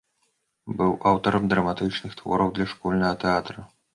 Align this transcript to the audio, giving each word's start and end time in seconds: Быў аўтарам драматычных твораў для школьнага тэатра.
Быў 0.79 0.93
аўтарам 1.09 1.43
драматычных 1.51 2.11
твораў 2.21 2.49
для 2.57 2.65
школьнага 2.73 3.13
тэатра. 3.25 3.59